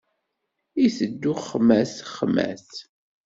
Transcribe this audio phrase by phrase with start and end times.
[0.85, 2.69] Iteddu xmat, xmat.